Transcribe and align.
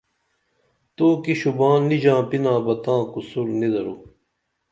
تو 0.95 1.07
کی 1.23 1.33
شوباں 1.39 1.77
نی 1.87 1.97
ژاپِنا 2.03 2.53
بہ 2.65 2.73
تاں 2.83 3.01
قصور 3.11 3.47
نی 3.59 3.67
درو 3.73 3.95